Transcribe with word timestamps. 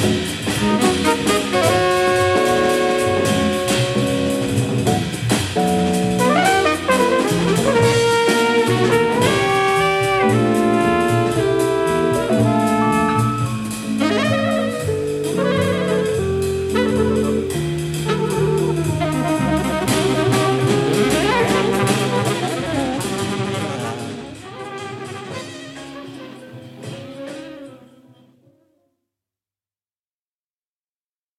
Música 0.00 0.87